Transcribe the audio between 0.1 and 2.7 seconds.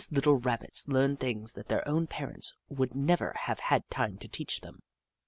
Jenny Ragtail 187 Rabbits learned things that their own parents